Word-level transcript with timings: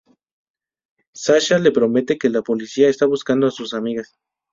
Sasha 1.13 1.59
le 1.59 1.69
promete 1.71 2.17
que 2.17 2.27
la 2.31 2.41
policía 2.41 2.89
está 2.89 3.05
buscando 3.05 3.45
a 3.45 3.51
sus 3.51 3.75
amigas. 3.75 4.17